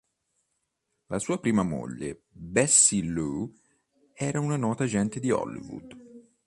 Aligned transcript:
La 1.11 1.19
sua 1.19 1.39
prima 1.39 1.61
moglie, 1.61 2.23
Bessie 2.27 3.03
Loo, 3.03 3.53
era 4.15 4.39
una 4.39 4.57
nota 4.57 4.85
agente 4.85 5.19
di 5.19 5.29
Hollywood. 5.29 5.95